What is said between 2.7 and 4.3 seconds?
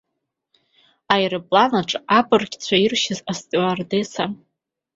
иршьыз астиуардесса.